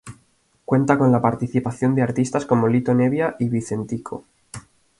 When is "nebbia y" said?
2.95-3.49